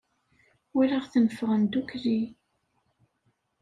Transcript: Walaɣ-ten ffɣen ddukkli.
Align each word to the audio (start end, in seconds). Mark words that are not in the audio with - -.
Walaɣ-ten 0.75 1.25
ffɣen 1.33 1.63
ddukkli. 1.65 2.21